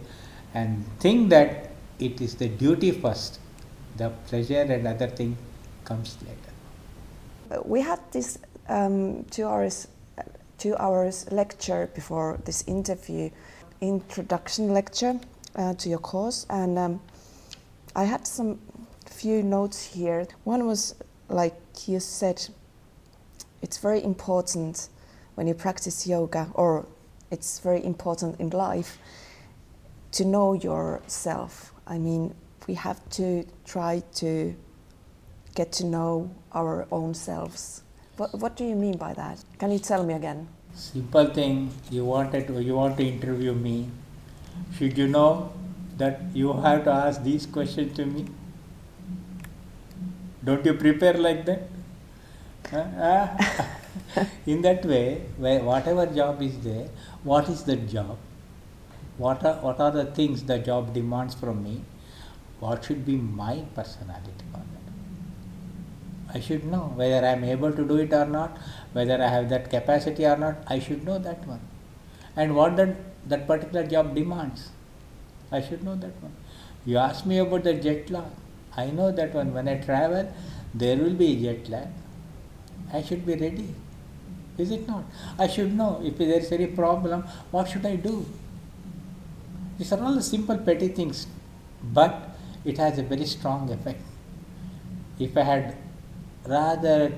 and 0.55 0.85
think 1.01 1.31
that 1.31 1.71
it 1.99 2.21
is 2.21 2.37
the 2.37 2.49
duty 2.49 2.93
first. 2.93 3.41
The 3.97 4.11
pleasure 4.29 4.63
and 4.63 4.87
other 4.87 5.09
thing 5.09 5.37
comes 5.85 6.17
later. 6.23 7.63
We 7.65 7.81
had 7.81 8.01
this 8.13 8.39
um, 8.73 9.25
two 9.31 9.47
hours 9.47 9.89
two 10.59 10.77
hours 10.77 11.27
lecture 11.33 11.91
before 11.95 12.41
this 12.45 12.63
interview 12.69 13.29
introduction 13.81 14.73
lecture 14.73 15.19
uh, 15.57 15.75
to 15.75 15.89
your 15.89 15.99
course. 15.99 16.47
And 16.49 16.79
um, 16.79 17.01
i 17.97 18.05
had 18.05 18.27
some 18.27 18.61
few 19.07 19.43
notes 19.43 19.95
here. 19.95 20.27
One 20.45 20.67
was 20.67 20.95
like 21.29 21.55
you 21.87 22.01
said 22.01 22.49
it's 23.61 23.79
very 23.79 24.03
important 24.03 24.89
when 25.35 25.47
you 25.47 25.55
practice 25.55 26.07
yoga 26.07 26.49
or 26.55 26.87
it's 27.31 27.59
very 27.59 27.85
important 27.85 28.41
in 28.41 28.51
life 28.51 28.99
to 30.13 30.25
know 30.25 30.53
yourself. 30.53 31.75
I 31.87 31.99
mean 31.99 32.35
we 32.69 32.75
have 32.75 33.01
to 33.11 33.45
try 33.65 34.03
to 34.15 34.55
get 35.55 35.73
to 35.73 35.85
know 35.85 36.31
our 36.53 36.87
own 36.93 37.15
selves. 37.15 37.83
What, 38.23 38.35
what 38.35 38.57
do 38.57 38.65
you 38.65 38.77
mean 38.77 38.97
by 38.99 39.15
that? 39.15 39.41
Can 39.59 39.73
you 39.73 39.81
tell 39.81 40.05
me 40.05 40.15
again? 40.15 40.47
simple 40.75 41.27
thing 41.27 41.71
you 41.91 42.05
wanted 42.05 42.47
to, 42.47 42.63
you 42.63 42.75
want 42.75 42.97
to 42.97 43.07
interview 43.07 43.53
me 43.53 43.91
should 44.77 44.97
you 44.97 45.07
know 45.07 45.53
that 45.99 46.21
you 46.33 46.53
have 46.53 46.85
to 46.85 46.91
ask 46.91 47.23
these 47.23 47.45
questions 47.47 47.95
to 47.97 48.07
me 48.07 48.25
don't 50.45 50.65
you 50.65 50.75
prepare 50.75 51.13
like 51.15 51.45
that? 51.45 51.69
Ah. 52.73 53.37
in 54.47 54.63
that 54.63 54.85
way 54.87 55.21
whatever 55.73 56.07
job 56.07 56.41
is 56.41 56.59
there 56.61 56.89
what 57.23 57.49
is 57.49 57.65
the 57.65 57.77
job 57.77 58.17
what 59.19 59.45
are 59.45 59.57
what 59.67 59.81
are 59.81 59.91
the 59.91 60.07
things 60.21 60.45
the 60.45 60.59
job 60.71 60.95
demands 60.95 61.35
from 61.35 61.63
me 61.63 61.83
what 62.61 62.85
should 62.85 63.05
be 63.05 63.17
my 63.17 63.57
personality 63.75 64.51
on 64.55 64.67
it 64.81 64.92
i 66.35 66.41
should 66.47 66.65
know 66.73 66.85
whether 67.01 67.21
i 67.27 67.33
am 67.39 67.45
able 67.55 67.73
to 67.81 67.85
do 67.93 67.97
it 68.05 68.13
or 68.21 68.27
not 68.27 68.59
whether 68.99 69.19
i 69.23 69.29
have 69.37 69.49
that 69.55 69.71
capacity 69.77 70.27
or 70.33 70.37
not 70.45 70.73
i 70.77 70.79
should 70.79 71.05
know 71.09 71.19
that 71.29 71.47
one 71.47 71.65
and 72.37 72.55
what 72.61 72.77
that 72.77 72.95
that 73.33 73.47
particular 73.47 73.85
job 73.95 74.15
demands 74.21 74.69
i 75.51 75.61
should 75.67 75.83
know 75.89 75.97
that 76.05 76.23
one 76.27 76.37
you 76.85 76.97
ask 77.09 77.27
me 77.33 77.39
about 77.47 77.65
the 77.71 77.75
jet 77.87 78.11
lag 78.17 78.79
i 78.85 78.87
know 79.01 79.11
that 79.21 79.35
one 79.41 79.53
when 79.59 79.69
i 79.75 79.77
travel 79.89 80.33
there 80.83 80.97
will 80.97 81.19
be 81.25 81.29
jet 81.43 81.69
lag 81.69 81.91
I 82.93 83.03
should 83.03 83.25
be 83.27 83.35
ready. 83.35 83.75
Is 84.59 84.71
it 84.71 84.87
not? 84.87 85.05
I 85.39 85.47
should 85.47 85.75
know 85.75 86.01
if 86.05 86.19
there 86.19 86.39
is 86.39 86.53
any 86.53 86.67
problem, 86.67 87.25
what 87.51 87.69
should 87.69 87.87
I 87.87 87.97
do? 87.97 88.27
These 89.79 89.93
are 89.93 90.03
all 90.03 90.15
the 90.15 90.23
simple 90.23 90.59
petty 90.59 90.89
things, 90.89 91.27
but 91.83 92.37
it 92.65 92.79
has 92.79 92.99
a 92.99 93.03
very 93.03 93.27
strong 93.27 93.71
effect. 93.71 94.01
If 95.19 95.37
I 95.37 95.43
had 95.43 95.77
rather 96.47 97.13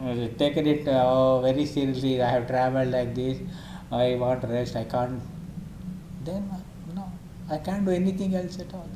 uh, 0.00 0.28
taken 0.38 0.66
it 0.66 0.88
uh, 0.88 1.40
very 1.40 1.66
seriously, 1.66 2.20
I 2.20 2.30
have 2.30 2.46
traveled 2.46 2.90
like 2.90 3.14
this, 3.14 3.38
I 3.90 4.16
want 4.16 4.44
rest, 4.44 4.76
I 4.76 4.84
can't, 4.84 5.20
then 6.24 6.50
uh, 6.52 6.58
no, 6.94 7.10
I 7.50 7.58
can't 7.58 7.84
do 7.84 7.90
anything 7.90 8.34
else 8.34 8.58
at 8.58 8.72
all. 8.74 8.88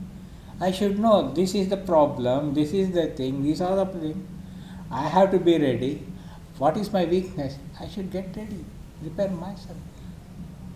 I 0.60 0.72
should 0.72 0.98
know 0.98 1.32
this 1.32 1.54
is 1.54 1.68
the 1.68 1.76
problem, 1.76 2.54
this 2.54 2.72
is 2.72 2.90
the 2.92 3.06
thing, 3.08 3.42
these 3.42 3.60
are 3.60 3.76
the 3.76 3.86
things. 3.86 4.26
I 4.90 5.02
have 5.02 5.30
to 5.32 5.38
be 5.38 5.58
ready. 5.58 6.02
What 6.56 6.76
is 6.76 6.92
my 6.92 7.04
weakness? 7.04 7.56
I 7.78 7.86
should 7.88 8.10
get 8.10 8.34
ready, 8.36 8.64
prepare 9.00 9.28
myself. 9.28 9.76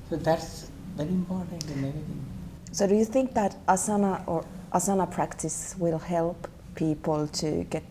So 0.08 0.16
that's 0.16 0.70
very 0.96 1.08
important 1.08 1.64
in 1.64 1.78
anything. 1.78 2.26
So, 2.70 2.86
do 2.86 2.94
you 2.94 3.04
think 3.04 3.34
that 3.34 3.56
asana 3.66 4.26
or 4.26 4.44
asana 4.72 5.10
practice 5.10 5.74
will 5.78 5.98
help 5.98 6.48
people 6.74 7.28
to 7.28 7.64
get 7.64 7.84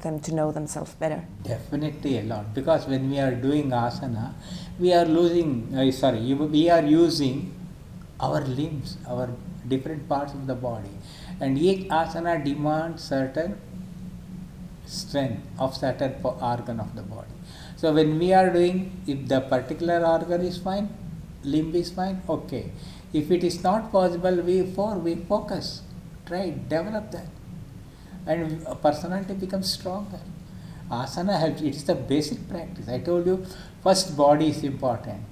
them 0.00 0.20
to 0.20 0.34
know 0.34 0.52
themselves 0.52 0.92
better? 0.94 1.24
Definitely 1.42 2.18
a 2.18 2.22
lot 2.22 2.54
because 2.54 2.86
when 2.86 3.10
we 3.10 3.18
are 3.18 3.34
doing 3.34 3.70
asana, 3.70 4.34
we 4.78 4.92
are 4.92 5.04
losing. 5.04 5.74
Uh, 5.74 5.90
sorry, 5.90 6.34
we 6.34 6.70
are 6.70 6.82
using 6.82 7.54
our 8.20 8.40
limbs, 8.40 8.96
our 9.06 9.30
different 9.66 10.08
parts 10.08 10.32
of 10.32 10.46
the 10.46 10.54
body, 10.54 10.90
and 11.40 11.58
each 11.58 11.88
asana 11.88 12.44
demands 12.44 13.02
certain 13.02 13.60
strength 14.86 15.42
of 15.58 15.76
certain 15.76 16.14
organ 16.24 16.80
of 16.80 16.94
the 16.94 17.02
body. 17.02 17.34
So 17.76 17.92
when 17.92 18.18
we 18.18 18.32
are 18.32 18.50
doing, 18.50 19.02
if 19.06 19.28
the 19.28 19.40
particular 19.40 20.04
organ 20.04 20.40
is 20.40 20.58
fine, 20.58 20.88
limb 21.44 21.74
is 21.74 21.90
fine, 21.90 22.22
okay. 22.28 22.70
If 23.12 23.30
it 23.30 23.44
is 23.44 23.62
not 23.62 23.92
possible, 23.92 24.36
we 24.42 24.64
for 24.66 24.96
we 24.96 25.16
focus, 25.16 25.82
try 26.26 26.50
develop 26.50 27.10
that. 27.12 27.28
And 28.28 28.66
personality 28.82 29.34
becomes 29.34 29.72
stronger. 29.72 30.20
Asana 30.90 31.38
helps, 31.38 31.60
it 31.60 31.74
is 31.74 31.84
the 31.84 31.94
basic 31.94 32.48
practice. 32.48 32.88
I 32.88 32.98
told 33.00 33.26
you, 33.26 33.44
first 33.82 34.16
body 34.16 34.48
is 34.48 34.62
important. 34.62 35.22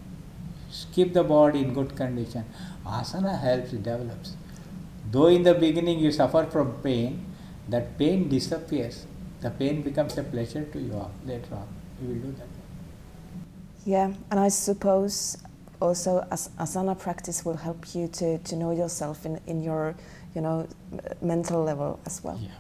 Keep 0.93 1.12
the 1.15 1.23
body 1.25 1.61
in 1.61 1.73
good 1.73 1.97
condition. 1.97 2.45
Asana 2.85 3.38
helps, 3.41 3.73
it 3.73 3.83
develops. 3.83 4.37
Though 5.11 5.29
in 5.29 5.43
the 5.45 5.55
beginning 5.55 6.00
you 6.00 6.11
suffer 6.11 6.45
from 6.47 6.73
pain, 6.83 7.25
that 7.69 7.97
pain 7.99 8.29
disappears. 8.29 9.07
The 9.41 9.50
pain 9.50 9.83
becomes 9.83 10.19
a 10.19 10.23
pleasure 10.23 10.65
to 10.65 10.79
you 10.79 11.05
later 11.25 11.55
on. 11.55 11.69
You 12.03 12.09
will 12.09 12.23
do 12.23 12.35
that. 12.38 12.49
Yeah, 13.85 14.12
and 14.31 14.41
I 14.41 14.49
suppose 14.49 15.38
also 15.81 16.26
as 16.31 16.49
asana 16.59 16.99
practice 16.99 17.45
will 17.45 17.57
help 17.57 17.95
you 17.95 18.09
to, 18.09 18.38
to 18.38 18.57
know 18.57 18.73
yourself 18.73 19.26
in, 19.26 19.38
in 19.47 19.62
your 19.62 19.95
you 20.35 20.41
know 20.41 20.67
mental 21.23 21.62
level 21.62 22.00
as 22.07 22.23
well. 22.25 22.38
Yeah, 22.43 22.50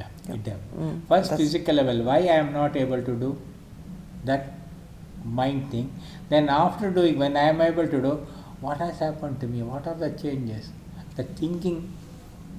yeah, 0.00 0.08
Yeah. 0.28 0.34
it 0.34 0.44
does. 0.48 0.60
Mm, 0.78 0.96
First 1.12 1.36
physical 1.42 1.74
level, 1.80 2.02
why 2.10 2.18
I 2.18 2.36
am 2.44 2.52
not 2.52 2.76
able 2.84 3.02
to 3.10 3.14
do 3.24 3.30
that 4.24 4.52
mind 5.24 5.70
thing. 5.70 5.92
Then 6.28 6.48
after 6.48 6.90
doing, 6.90 7.18
when 7.18 7.36
I 7.36 7.48
am 7.54 7.60
able 7.60 7.88
to 7.94 8.00
do, 8.08 8.12
what 8.60 8.78
has 8.78 8.98
happened 8.98 9.40
to 9.40 9.46
me? 9.46 9.62
What 9.62 9.86
are 9.86 9.94
the 9.94 10.10
changes? 10.22 10.70
The 11.16 11.24
thinking 11.24 11.78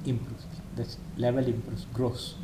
improves, 0.06 0.46
the 0.76 0.88
level 1.18 1.48
improves, 1.54 1.86
grows. 1.94 2.36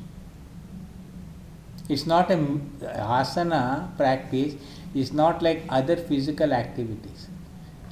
It's 1.90 2.06
not 2.06 2.32
a 2.32 2.38
asana 2.38 3.96
practice. 3.98 4.56
It's 4.94 5.14
not 5.14 5.42
like 5.42 5.64
other 5.70 5.96
physical 5.96 6.54
activities. 6.54 7.28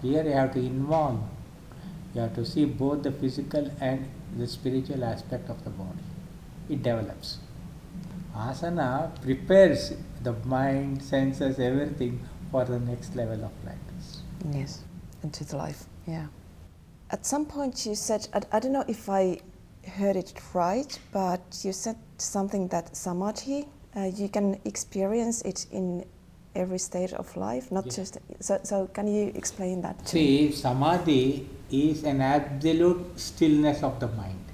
Here 0.02 0.24
you 0.24 0.32
have 0.32 0.54
to 0.54 0.60
involve. 0.60 1.20
You 2.14 2.22
have 2.22 2.36
to 2.36 2.46
see 2.46 2.66
both 2.66 3.04
the 3.04 3.12
physical 3.12 3.70
and 3.80 4.10
the 4.38 4.48
spiritual 4.48 5.04
aspect 5.04 5.50
of 5.50 5.64
the 5.64 5.70
body. 5.70 6.04
It 6.70 6.84
develops. 6.84 7.38
Asana 8.36 9.12
prepares 9.22 9.94
the 10.24 10.34
mind, 10.46 11.02
senses, 11.02 11.60
everything 11.60 12.20
for 12.52 12.66
the 12.66 12.80
next 12.80 13.16
level 13.16 13.44
of 13.46 13.52
practice. 13.64 14.22
Yes, 14.52 14.84
into 15.24 15.44
the 15.46 15.58
life. 15.58 15.86
Yeah. 16.08 16.28
At 17.12 17.26
some 17.26 17.46
point, 17.46 17.86
you 17.86 17.96
said, 17.96 18.28
I, 18.34 18.42
I 18.52 18.60
don't 18.60 18.74
know 18.74 18.84
if 18.88 19.10
I 19.10 19.40
heard 19.88 20.16
it 20.16 20.34
right, 20.54 21.00
but 21.12 21.42
you 21.64 21.72
said 21.72 21.96
something 22.18 22.68
that 22.70 22.96
samadhi, 22.96 23.68
uh, 23.96 24.02
you 24.16 24.28
can 24.28 24.60
experience 24.66 25.42
it 25.44 25.68
in 25.72 26.04
every 26.56 26.80
stage 26.80 27.14
of 27.14 27.36
life, 27.38 27.72
not 27.72 27.86
Yeah. 27.86 27.94
just. 27.94 28.18
So, 28.40 28.60
so, 28.64 28.88
can 28.88 29.08
you 29.08 29.32
explain 29.36 29.82
that 29.82 30.04
to 30.08 30.16
me? 30.16 30.50
See, 30.50 30.52
samadhi 30.56 31.48
is 31.72 32.04
an 32.04 32.22
absolute 32.22 33.20
stillness 33.20 33.84
of 33.84 34.00
the 34.00 34.08
mind. 34.08 34.45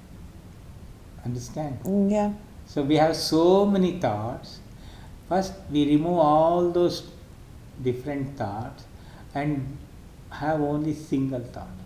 Understand? 1.24 1.78
Mm, 1.84 2.10
Yeah. 2.10 2.32
So 2.66 2.82
we 2.82 2.96
have 2.96 3.16
so 3.16 3.66
many 3.66 3.98
thoughts. 4.00 4.60
First, 5.28 5.54
we 5.70 5.86
remove 5.86 6.18
all 6.18 6.70
those 6.70 7.02
different 7.82 8.36
thoughts 8.36 8.84
and 9.34 9.76
have 10.30 10.60
only 10.60 10.94
single 10.94 11.40
thought. 11.40 11.76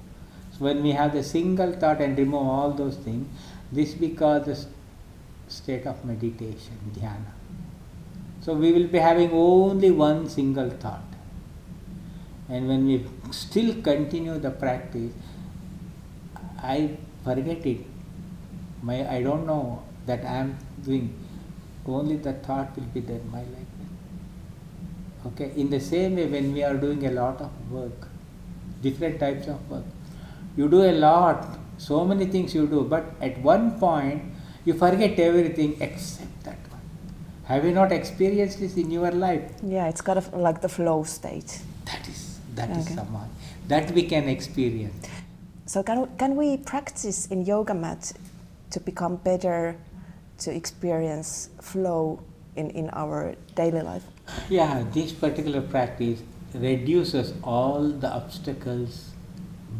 So 0.52 0.64
when 0.64 0.82
we 0.82 0.92
have 0.92 1.12
the 1.12 1.22
single 1.22 1.72
thought 1.72 2.00
and 2.00 2.16
remove 2.18 2.46
all 2.46 2.70
those 2.72 2.96
things, 2.96 3.26
this 3.72 3.94
becomes 3.94 4.46
the 4.46 4.56
state 5.48 5.86
of 5.86 6.04
meditation, 6.04 6.78
dhyana. 6.94 7.32
So 8.42 8.54
we 8.54 8.72
will 8.72 8.86
be 8.86 8.98
having 8.98 9.30
only 9.32 9.90
one 9.90 10.28
single 10.28 10.70
thought. 10.70 11.02
And 12.48 12.68
when 12.68 12.86
we 12.86 13.04
still 13.32 13.74
continue 13.82 14.38
the 14.38 14.50
practice, 14.50 15.12
I 16.62 16.96
forget 17.24 17.66
it. 17.66 17.84
My 18.82 19.08
I 19.16 19.22
don't 19.22 19.46
know 19.46 19.82
that 20.06 20.24
I 20.24 20.36
am 20.36 20.56
doing. 20.84 21.14
Only 21.86 22.16
the 22.16 22.32
thought 22.32 22.74
will 22.76 22.90
be 22.94 23.00
there 23.00 23.18
in 23.20 23.30
my 23.30 23.42
life. 23.42 23.72
Okay. 25.26 25.52
In 25.56 25.70
the 25.70 25.80
same 25.80 26.16
way, 26.16 26.26
when 26.26 26.52
we 26.52 26.62
are 26.62 26.74
doing 26.76 27.04
a 27.06 27.10
lot 27.10 27.40
of 27.40 27.50
work, 27.70 28.08
different 28.82 29.18
types 29.20 29.46
of 29.46 29.70
work, 29.70 29.84
you 30.56 30.68
do 30.68 30.82
a 30.82 30.92
lot, 30.92 31.58
so 31.78 32.04
many 32.04 32.26
things 32.26 32.54
you 32.54 32.66
do, 32.66 32.82
but 32.84 33.04
at 33.20 33.38
one 33.42 33.78
point 33.78 34.22
you 34.64 34.74
forget 34.74 35.18
everything 35.18 35.76
except 35.80 36.44
that 36.44 36.58
one. 36.70 36.80
Have 37.44 37.64
you 37.64 37.72
not 37.72 37.92
experienced 37.92 38.60
this 38.60 38.76
in 38.76 38.90
your 38.90 39.10
life? 39.10 39.50
Yeah, 39.62 39.88
it's 39.88 40.00
kind 40.00 40.18
of 40.18 40.32
like 40.34 40.60
the 40.60 40.68
flow 40.68 41.02
state. 41.04 41.60
That 41.84 42.08
is 42.08 42.38
that 42.54 42.70
is 42.70 42.86
Okay. 42.86 42.94
samadhi. 42.94 43.30
That 43.68 43.90
we 43.92 44.02
can 44.04 44.28
experience. 44.28 45.06
So, 45.66 45.82
can, 45.82 46.06
can 46.16 46.36
we 46.36 46.56
practice 46.56 47.26
in 47.26 47.44
yoga 47.44 47.74
mat 47.74 48.12
to 48.70 48.80
become 48.80 49.16
better 49.16 49.76
to 50.38 50.54
experience 50.54 51.50
flow 51.60 52.22
in, 52.56 52.70
in 52.70 52.90
our 52.90 53.34
daily 53.54 53.82
life? 53.82 54.04
Yeah, 54.48 54.84
this 54.92 55.12
particular 55.12 55.60
practice 55.60 56.22
reduces 56.54 57.34
all 57.42 57.88
the 57.88 58.12
obstacles, 58.12 59.10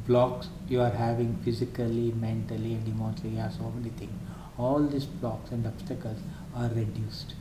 blocks 0.07 0.49
you 0.69 0.81
are 0.81 0.91
having 0.91 1.37
physically, 1.45 2.13
mentally, 2.13 2.75
and 2.75 2.87
emotionally. 2.87 3.37
Yeah, 3.37 3.51
so 3.51 3.73
many 3.75 3.91
things. 3.91 4.13
All 4.59 4.83
these 4.83 5.05
blocks 5.05 5.51
and 5.51 5.67
obstacles 5.67 6.19
are 6.55 6.69
reduced, 6.69 7.35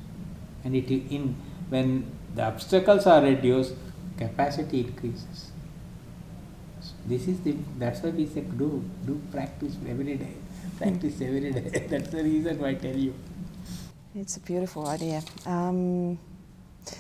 and 0.64 0.76
it 0.76 0.90
in 0.92 1.36
when 1.70 2.12
the 2.36 2.44
obstacles 2.44 3.08
are 3.08 3.22
reduced, 3.22 3.74
capacity 4.18 4.82
increases. 4.82 5.52
This 7.08 7.28
is 7.28 7.40
the 7.42 7.56
that's 7.80 8.02
why 8.02 8.10
we 8.10 8.26
say 8.26 8.42
do 8.42 8.84
do 9.06 9.22
practice 9.32 9.78
every 9.88 10.16
day. 10.16 10.36
Practice 10.78 11.22
every 11.22 11.52
day. 11.52 11.88
that's 11.90 12.10
the 12.10 12.24
reason 12.24 12.60
why 12.60 12.70
I 12.70 12.74
tell 12.76 12.96
you. 12.96 13.14
It's 14.14 14.38
a 14.38 14.40
beautiful 14.40 14.88
idea. 14.88 15.22
Um, 15.46 16.18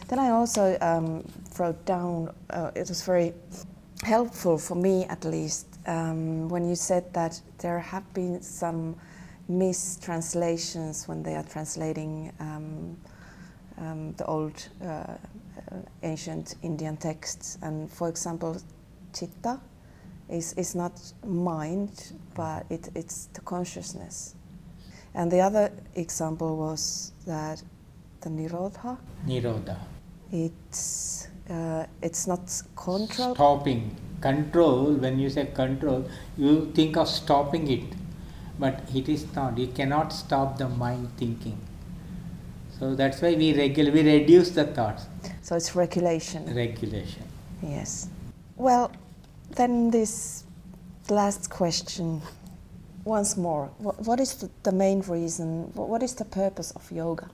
then 0.07 0.19
I 0.19 0.29
also 0.29 0.77
um, 0.81 1.25
wrote 1.57 1.85
down, 1.85 2.33
uh, 2.49 2.71
it 2.75 2.89
was 2.89 3.03
very 3.03 3.33
helpful 4.03 4.57
for 4.57 4.75
me 4.75 5.05
at 5.05 5.25
least, 5.25 5.67
um, 5.88 6.49
when 6.49 6.67
you 6.67 6.75
said 6.75 7.13
that 7.13 7.41
there 7.59 7.79
have 7.79 8.11
been 8.13 8.41
some 8.41 8.95
mistranslations 9.47 11.07
when 11.07 11.21
they 11.23 11.35
are 11.35 11.43
translating 11.43 12.31
um, 12.39 12.97
um, 13.77 14.13
the 14.13 14.25
old 14.25 14.67
uh, 14.81 14.85
uh, 14.85 15.17
ancient 16.03 16.55
Indian 16.63 16.97
texts. 16.97 17.57
And 17.61 17.91
for 17.91 18.09
example, 18.09 18.57
chitta 19.13 19.59
is, 20.29 20.53
is 20.53 20.75
not 20.75 20.99
mind, 21.25 22.13
but 22.33 22.65
it, 22.69 22.89
it's 22.95 23.27
the 23.33 23.41
consciousness. 23.41 24.35
And 25.13 25.31
the 25.31 25.39
other 25.39 25.71
example 25.95 26.57
was 26.57 27.13
that 27.25 27.61
the 28.21 28.29
Nirodha, 28.29 28.97
Nirodha. 29.25 29.77
it's, 30.31 31.27
uh, 31.49 31.85
it's 32.01 32.27
not 32.27 32.61
control. 32.75 33.35
Stopping. 33.35 33.95
Control, 34.21 34.93
when 34.93 35.19
you 35.19 35.29
say 35.29 35.45
control, 35.45 36.09
you 36.38 36.71
think 36.73 36.97
of 36.97 37.07
stopping 37.07 37.69
it. 37.69 37.83
But 38.57 38.89
it 38.95 39.09
is 39.09 39.25
not. 39.35 39.57
You 39.57 39.67
cannot 39.67 40.13
stop 40.13 40.57
the 40.57 40.69
mind 40.69 41.09
thinking. 41.17 41.59
So 42.79 42.95
that's 42.95 43.21
why 43.21 43.35
we 43.35 43.53
regular 43.53 43.91
we 43.91 44.01
reduce 44.01 44.49
the 44.51 44.65
thoughts. 44.65 45.05
So 45.41 45.55
it's 45.55 45.75
regulation. 45.75 46.53
Regulation. 46.55 47.23
Yes. 47.61 48.09
Well, 48.57 48.91
then 49.55 49.91
this 49.91 50.43
last 51.09 51.49
question. 51.49 52.21
Once 53.03 53.37
more, 53.37 53.69
what, 53.77 53.99
what 54.01 54.19
is 54.19 54.33
the, 54.35 54.49
the 54.63 54.71
main 54.71 55.01
reason? 55.01 55.71
What, 55.75 55.89
what 55.89 56.03
is 56.03 56.15
the 56.15 56.25
purpose 56.25 56.71
of 56.71 56.91
yoga? 56.91 57.29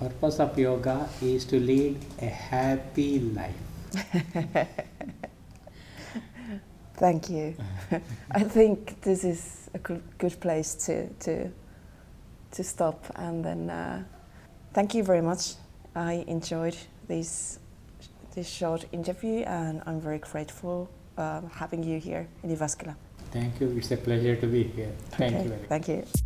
Purpose 0.00 0.40
of 0.40 0.58
yoga 0.58 1.08
is 1.20 1.44
to 1.46 1.60
lead 1.60 1.98
a 2.22 2.26
happy 2.26 3.20
life. 3.20 3.54
Thank 6.96 7.28
you. 7.28 7.54
I 8.30 8.42
think 8.42 9.02
this 9.02 9.22
is 9.22 9.68
a 9.74 9.78
good, 9.78 10.02
good 10.16 10.40
place 10.40 10.74
to, 10.86 11.08
to, 11.08 11.50
to 12.52 12.64
stop. 12.64 13.04
And 13.16 13.44
then 13.44 13.68
uh, 13.68 14.02
thank 14.72 14.94
you 14.94 15.02
very 15.02 15.20
much. 15.20 15.56
I 15.94 16.24
enjoyed 16.26 16.76
this, 17.06 17.58
this 18.34 18.48
short 18.48 18.86
interview 18.92 19.40
and 19.40 19.82
I'm 19.86 20.00
very 20.00 20.18
grateful 20.18 20.88
uh, 21.18 21.50
having 21.50 21.84
you 21.84 22.00
here 22.06 22.26
in 22.44 22.50
Jyväskylä. 22.50 22.94
Thank 23.32 23.60
you. 23.60 23.70
It's 23.78 23.92
a 23.92 23.96
pleasure 23.96 24.36
to 24.36 24.46
be 24.46 24.62
here. 24.76 24.92
Thank 25.18 25.34
Okay, 25.34 25.42
you 25.44 25.48
very 25.48 25.60
much. 25.60 25.68
Thank 25.68 25.88
you. 25.88 26.25